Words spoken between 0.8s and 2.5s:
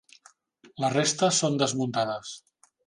La resta són desmuntades.